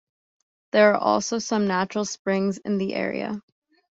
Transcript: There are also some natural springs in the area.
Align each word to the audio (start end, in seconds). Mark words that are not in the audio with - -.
There 0.71 0.95
are 0.95 0.97
also 0.97 1.37
some 1.37 1.67
natural 1.67 2.05
springs 2.05 2.57
in 2.57 2.79
the 2.79 2.95
area. 2.95 3.39